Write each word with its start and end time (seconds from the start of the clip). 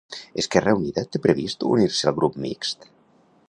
Esquerra 0.43 0.73
Unida 0.77 1.03
té 1.17 1.21
previst 1.25 1.67
unir-se 1.75 2.11
al 2.13 2.19
grup 2.21 2.41
mixt? 2.47 2.91